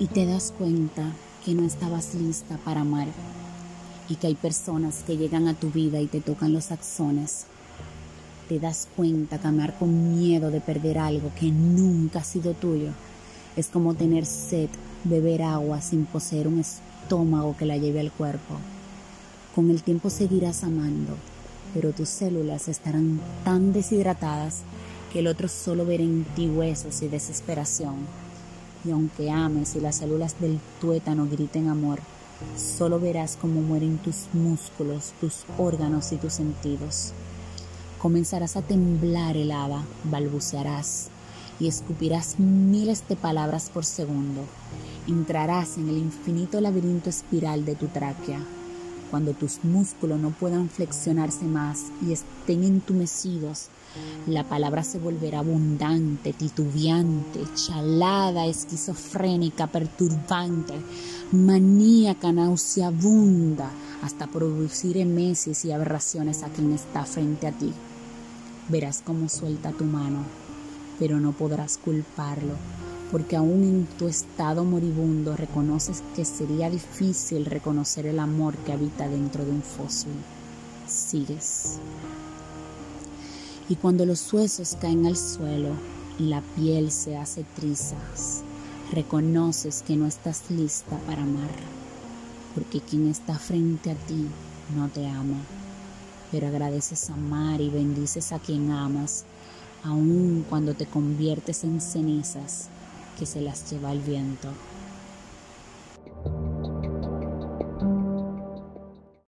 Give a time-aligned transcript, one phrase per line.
[0.00, 1.12] y te das cuenta
[1.44, 3.08] que no estabas lista para amar
[4.08, 7.46] y que hay personas que llegan a tu vida y te tocan los axones.
[8.48, 12.90] Te das cuenta que amar con miedo de perder algo que nunca ha sido tuyo
[13.56, 14.68] es como tener sed,
[15.02, 18.54] beber agua sin poseer un estómago que la lleve al cuerpo.
[19.54, 21.16] Con el tiempo seguirás amando,
[21.74, 24.60] pero tus células estarán tan deshidratadas
[25.12, 27.96] que el otro solo verá en ti huesos y desesperación.
[28.84, 32.00] Y aunque ames y las células del tuétano griten amor,
[32.56, 37.12] solo verás cómo mueren tus músculos, tus órganos y tus sentidos.
[37.98, 41.08] Comenzarás a temblar helada, balbucearás
[41.58, 44.42] y escupirás miles de palabras por segundo.
[45.08, 48.44] Entrarás en el infinito laberinto espiral de tu tráquea
[49.10, 53.68] cuando tus músculos no puedan flexionarse más y estén entumecidos,
[54.26, 60.74] la palabra se volverá abundante, titubeante, chalada, esquizofrénica, perturbante,
[61.32, 63.70] maníaca, nauseabunda,
[64.02, 67.72] hasta producir emesis y aberraciones a quien está frente a ti.
[68.68, 70.22] Verás cómo suelta tu mano,
[70.98, 72.54] pero no podrás culparlo
[73.10, 79.08] porque aún en tu estado moribundo reconoces que sería difícil reconocer el amor que habita
[79.08, 80.12] dentro de un fósil.
[80.86, 81.78] Sigues.
[83.68, 85.70] Y cuando los huesos caen al suelo
[86.18, 88.42] y la piel se hace trizas,
[88.92, 91.50] reconoces que no estás lista para amar,
[92.54, 94.26] porque quien está frente a ti
[94.76, 95.36] no te ama,
[96.30, 99.24] pero agradeces amar y bendices a quien amas,
[99.84, 102.70] aun cuando te conviertes en cenizas
[103.18, 104.48] que se las lleva el viento.